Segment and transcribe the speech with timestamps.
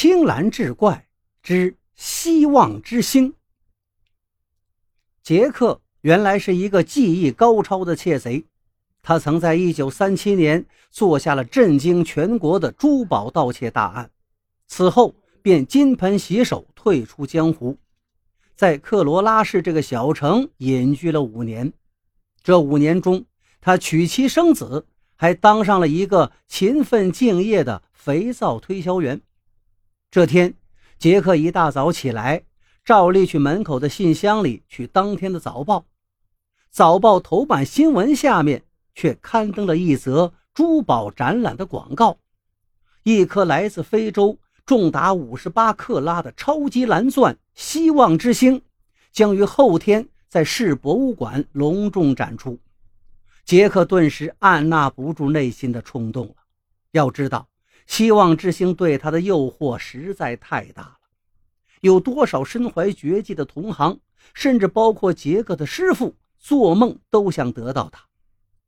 [0.00, 1.08] 青蓝志怪
[1.42, 3.34] 之希望之星。
[5.24, 8.44] 杰克原来是一个技艺高超的窃贼，
[9.02, 14.08] 他曾在1937年做下了震惊全国的珠宝盗窃大案，
[14.68, 17.76] 此后便金盆洗手，退出江湖，
[18.54, 21.72] 在克罗拉市这个小城隐居了五年。
[22.44, 23.24] 这五年中，
[23.60, 24.86] 他娶妻生子，
[25.16, 29.20] 还当上了一个勤奋敬业的肥皂推销员。
[30.10, 30.54] 这天，
[30.98, 32.42] 杰克一大早起来，
[32.82, 35.84] 照例去门口的信箱里取当天的早报。
[36.70, 42.16] 早报头版新闻下面却刊登了一则珠宝展览的广告：
[43.02, 48.62] 一颗来自非洲、重达五十八克拉的超级蓝钻“希望之星”
[49.12, 52.58] 将于后天在市博物馆隆重展出。
[53.44, 56.34] 杰克顿时按捺不住内心的冲动了。
[56.92, 57.46] 要知道。
[57.88, 60.98] 希望之星对他的诱惑实在太大了，
[61.80, 63.98] 有多少身怀绝技的同行，
[64.34, 68.04] 甚至包括杰克的师傅，做梦都想得到它。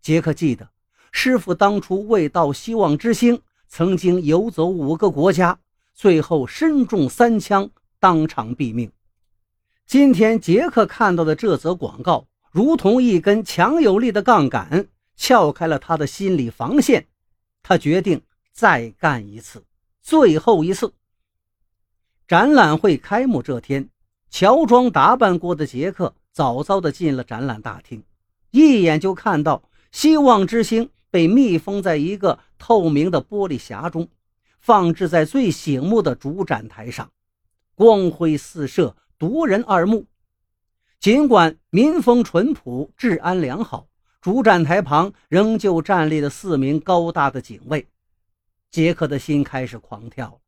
[0.00, 0.70] 杰克记得，
[1.10, 5.58] 师傅当初未到希望之星，曾经游走五个国家，
[5.94, 8.90] 最后身中三枪，当场毙命。
[9.84, 17.08] 今天杰克看到的这则广告，如同一根强有力的杠杆，撬开了他的心理防线。
[17.64, 18.22] 他决定。
[18.58, 19.62] 再干一次，
[20.02, 20.92] 最后一次。
[22.26, 23.88] 展览会开幕这天，
[24.30, 28.02] 乔装打扮过的杰克早早地进了展览大厅，
[28.50, 34.08] 一眼就看到希望之星被密封在一个透明的玻璃匣中，
[34.58, 37.08] 放置在最醒目的主展台上，
[37.76, 40.04] 光辉四射，夺人耳目。
[40.98, 43.86] 尽管民风淳朴、治安良好，
[44.20, 47.86] 主展台旁仍旧站立了四名高大的警卫。
[48.70, 50.40] 杰克的心开始狂跳。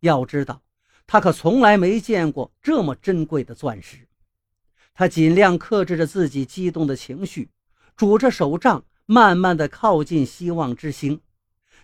[0.00, 0.62] 要知道，
[1.06, 4.06] 他可从来没见过这么珍贵的钻石。
[4.94, 7.50] 他尽量克制着自己激动的情绪，
[7.96, 11.20] 拄着手杖，慢慢的靠近希望之星，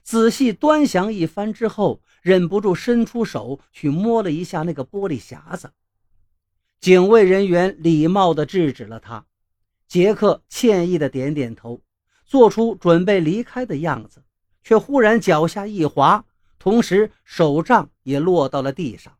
[0.02, 5.72] 仔细端详一番之后，忍不住伸出手去摸了一下那个玻璃匣子。
[6.80, 9.24] 警卫人员礼貌地制止了他。
[9.86, 11.82] 杰克歉意的点点头，
[12.24, 14.24] 做出准备离开的样子。
[14.62, 16.24] 却忽然脚下一滑，
[16.58, 19.16] 同时手杖也落到了地上。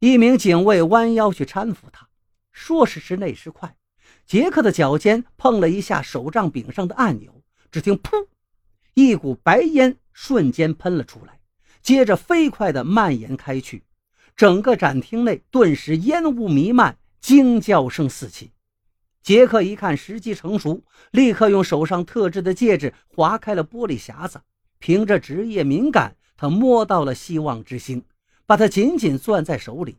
[0.00, 2.08] 一名警卫弯腰去搀扶他，
[2.52, 3.76] 说时迟，那时快，
[4.26, 8.26] 杰克的脚尖碰了一下手杖柄上的按钮，只听“噗”，
[8.94, 11.40] 一股白烟瞬间喷了出来，
[11.82, 13.84] 接着飞快地蔓延开去，
[14.34, 18.52] 整个展厅内顿时烟雾弥漫，惊叫声四起。
[19.22, 24.40] 杰克一看时机成熟，立刻用手上特制的戒指划开了玻璃匣子。
[24.78, 28.02] 凭着职业敏感，他摸到了希望之星，
[28.46, 29.98] 把它紧紧攥在手里，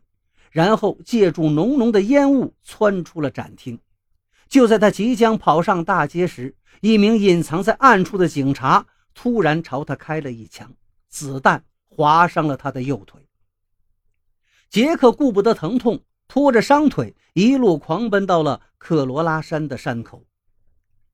[0.50, 3.78] 然后借助浓浓的烟雾窜出了展厅。
[4.48, 8.84] 就在他即将跑上大街时，一名隐藏在暗处的警察
[9.14, 10.74] 突然朝他开了一枪，
[11.08, 13.20] 子弹划伤了他的右腿。
[14.68, 16.02] 杰克顾不得疼痛，
[16.32, 20.24] 拖着伤腿一路狂奔到了克罗拉山的山口。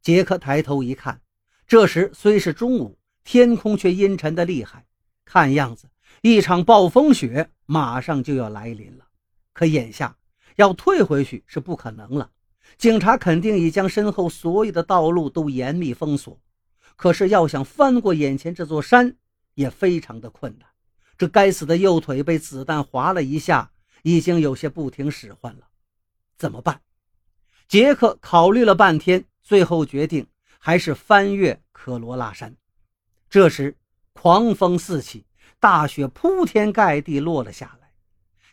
[0.01, 1.21] 杰克抬头一看，
[1.67, 2.97] 这时虽是中午。
[3.25, 4.87] 天空却阴沉的厉害，
[5.25, 5.89] 看样子
[6.23, 9.07] 一场暴风雪马上就要来临了。
[9.53, 10.17] 可眼下
[10.55, 12.31] 要退回去是不可能了，
[12.77, 16.41] 警察肯定已将身后所有的道路都严密封锁。
[16.95, 19.17] 可是要想翻过眼前这座山，
[19.55, 20.69] 也非常的困难。
[21.19, 23.73] 这该死的右腿被子弹划了一下，
[24.09, 25.69] 已经有些不听使唤了。
[26.39, 26.81] 怎么办？
[27.69, 30.27] 杰克考虑了半天，最后决定
[30.59, 32.57] 还是翻越科罗拉山。
[33.29, 33.77] 这时，
[34.15, 35.27] 狂风四起，
[35.61, 37.91] 大雪铺天盖地落了下来。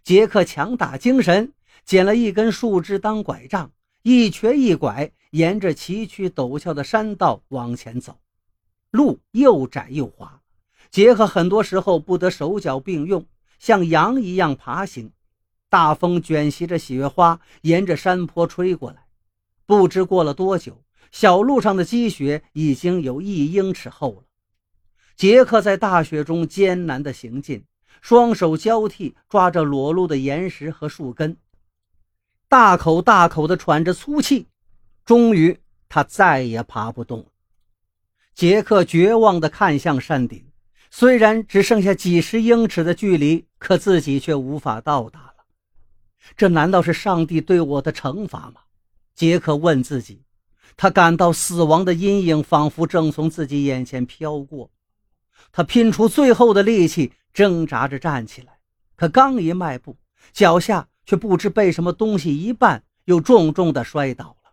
[0.03, 1.53] 杰克强打精神，
[1.85, 8.19] 捡了一根树枝当拐杖，一瘸一拐，沿着崎岖陡峭的山道往前走。
[8.91, 10.41] 路又窄又滑，
[10.91, 13.25] 杰克很多时候不得手脚并用，
[13.57, 15.13] 像羊一样爬行。
[15.75, 19.07] 大风卷袭着雪花，沿着山坡吹过来。
[19.65, 24.23] 不知过了多久，小路上的积雪已经有一英尺厚了。
[25.17, 27.65] 杰克在大雪中艰难地行进，
[27.99, 31.35] 双手交替抓着裸露的岩石和树根，
[32.47, 34.47] 大口大口地喘着粗气。
[35.03, 37.25] 终于，他再也爬不动了。
[38.33, 40.41] 杰克绝望地看向山顶，
[40.89, 45.34] 虽然只剩下几十英尺的距离，可自己却无法到达了。
[46.35, 48.61] 这难道是上帝对我的惩罚吗？
[49.15, 50.23] 杰克问自己。
[50.77, 54.71] 他感到死亡的阴影仿佛正从自己眼前飘过。
[55.53, 58.57] 他拼出最后的力气，挣扎着站起来，
[58.97, 59.97] 可刚一迈步，
[60.33, 64.51] 脚下却不知被什么东西一绊，又重重的摔倒了。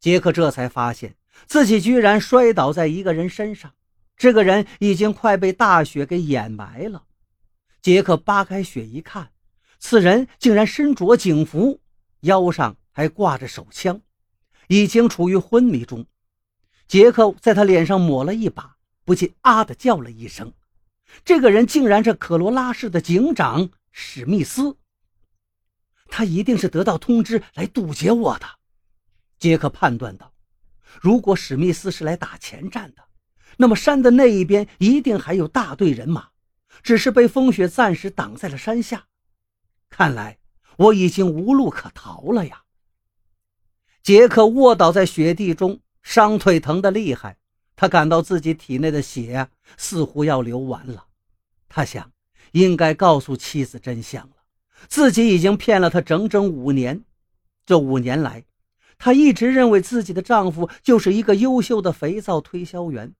[0.00, 1.16] 杰克这才发现
[1.46, 3.74] 自己居然摔倒在一个人身上，
[4.16, 7.04] 这个人已经快被大雪给掩埋了。
[7.82, 9.32] 杰克扒开雪一看，
[9.78, 11.80] 此人竟然身着警服，
[12.20, 14.00] 腰上还挂着手枪，
[14.68, 16.06] 已经处于昏迷中。
[16.88, 20.52] 杰克在他脸上抹了一把，不禁啊的叫了一声。
[21.24, 24.76] 这个人竟然是可罗拉市的警长史密斯。
[26.08, 28.46] 他一定是得到通知来堵截我的。
[29.38, 30.32] 杰克判断道
[31.02, 33.02] ：“如果史密斯是来打前站的，
[33.56, 36.28] 那么山的那一边一定还有大队人马，
[36.82, 39.06] 只是被风雪暂时挡在了山下。
[39.88, 40.38] 看来
[40.76, 42.62] 我已经无路可逃了呀。”
[44.02, 47.38] 杰克卧倒在雪地中，伤腿疼得厉害。
[47.74, 51.08] 他感到自己体内的血似乎要流完了。
[51.68, 52.10] 他想，
[52.52, 54.36] 应该告诉妻子真相了。
[54.88, 57.04] 自己已经骗了她整整五年，
[57.66, 58.44] 这五年来，
[58.96, 63.14] 她一直认为自己的丈夫就是一个优秀的肥皂推销员。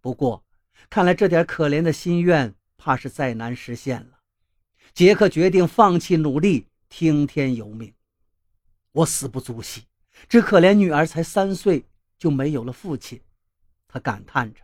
[0.00, 0.42] 不过，
[0.90, 4.21] 看来这点可怜的心愿，怕是再难实现了。
[4.94, 7.94] 杰克决定放弃努力，听天由命。
[8.92, 9.84] 我死不足惜，
[10.28, 11.86] 只可怜女儿才三岁
[12.18, 13.18] 就没有了父亲。
[13.88, 14.60] 他感叹着。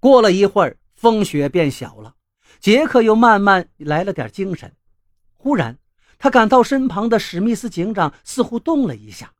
[0.00, 2.14] 过了一会儿，风雪变小了，
[2.60, 4.74] 杰克又慢慢来了点精神。
[5.34, 5.78] 忽然，
[6.18, 9.34] 他感到身旁的史密斯警长似乎动了一下。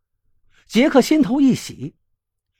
[0.66, 1.94] 杰克心头一喜，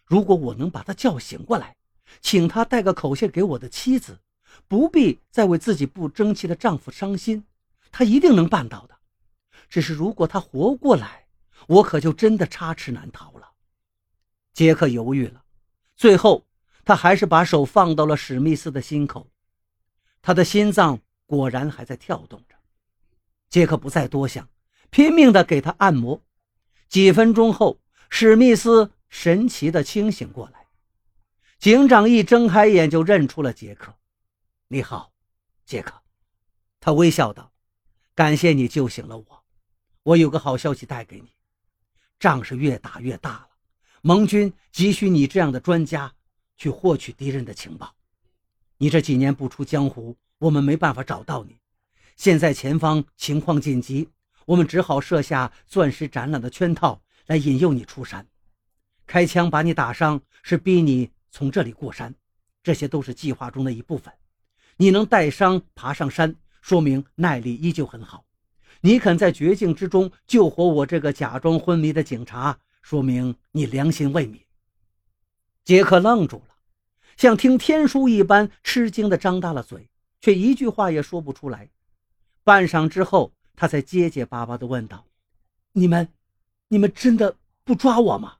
[0.07, 1.77] 如果我能把他叫醒过来，
[2.23, 4.21] 请他带个口信给我的妻子，
[4.69, 7.45] 不必再为自己不争气的丈夫伤心，
[7.91, 8.97] 他一定能办到的。
[9.69, 11.27] 只是如果他活过来，
[11.67, 13.53] 我可就真的插翅难逃了。
[14.53, 15.45] 杰克犹豫了。
[15.97, 16.47] 最后，
[16.85, 19.31] 他还是把手放到了史密斯的心口，
[20.21, 22.57] 他的心脏果然还在跳动着。
[23.49, 24.49] 杰克不再多想，
[24.91, 26.21] 拼命地给他按摩。
[26.89, 30.67] 几分钟后，史密斯神奇地清醒过来。
[31.59, 33.95] 警长一睁开眼就认出了杰克。
[34.73, 35.13] “你好，
[35.67, 36.03] 杰克。”
[36.81, 37.53] 他微笑道
[38.17, 39.45] ，“感谢你救醒了我。
[40.03, 41.35] 我有个好消息带给你，
[42.19, 43.49] 仗是越打越大了。”
[44.01, 46.15] 盟军急需你这样的专家
[46.57, 47.95] 去获取敌人的情报。
[48.79, 51.61] 你这几年不出江湖，我们没办法找到你。
[52.17, 54.09] 现在前方情况紧急，
[54.47, 58.27] 我们只好设下钻石展览的圈套来引诱你出山。
[59.07, 62.15] 开枪把你打伤是逼你从这里过山，
[62.63, 64.11] 这些都是计划中的一部分。
[64.83, 68.25] 你能带伤爬上山，说明耐力依旧很好。
[68.81, 72.59] 你肯在绝境之中救活我这个假装昏迷的警察。
[72.83, 74.41] 说明你良心未泯。
[75.65, 76.57] 杰克愣住了，
[77.17, 79.89] 像听天书一般吃惊地张大了嘴，
[80.21, 81.71] 却一句话也说不出来。
[82.43, 85.07] 半晌之后，他才结结巴巴地问道
[85.75, 86.09] ：“你们，
[86.67, 88.39] 你们真的不抓我吗？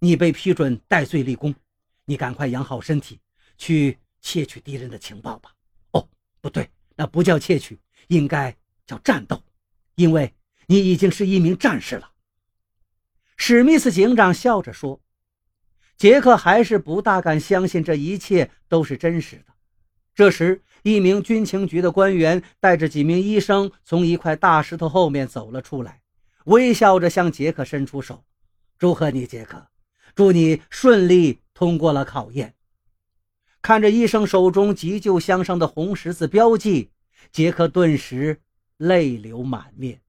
[0.00, 1.54] 你被批准戴罪立功，
[2.04, 3.18] 你赶快养好身体，
[3.56, 5.52] 去窃取敌人的情报吧。
[5.90, 6.08] 哦，
[6.40, 7.78] 不对，那不叫窃取，
[8.08, 9.42] 应该叫战斗，
[9.96, 10.32] 因为
[10.66, 12.10] 你已经是一名战士了。”
[13.36, 15.00] 史密斯警长笑着说
[15.98, 19.52] ：“杰克还是不大敢相信这一切都是真实的。”
[20.14, 26.02] 这时，一名军情局的官员带着几名医生从一块大石头后面走了出来，
[26.44, 28.24] 微笑着向杰克伸出手
[28.78, 29.66] ：“祝贺你，杰克！
[30.14, 32.54] 祝你顺利通过了考验。”
[33.62, 36.90] 看着医生手中急救箱上的红十字标记，
[37.30, 38.40] 杰克顿时
[38.76, 40.00] 泪流满面。